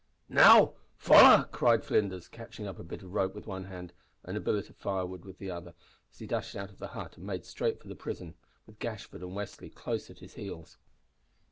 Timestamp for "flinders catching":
1.85-2.65